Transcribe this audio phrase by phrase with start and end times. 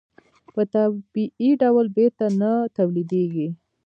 [0.53, 3.47] په طبیعي ډول بېرته نه تولیدېږي.